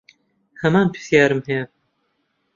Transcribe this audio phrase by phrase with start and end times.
[0.61, 1.63] هەمان پرسیارم هەیە.